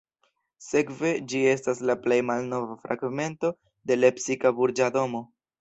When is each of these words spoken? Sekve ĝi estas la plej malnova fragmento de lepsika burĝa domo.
Sekve 0.67 1.11
ĝi 1.33 1.41
estas 1.51 1.83
la 1.91 1.97
plej 2.07 2.19
malnova 2.31 2.79
fragmento 2.87 3.55
de 3.93 4.01
lepsika 4.03 4.57
burĝa 4.63 4.93
domo. 5.01 5.27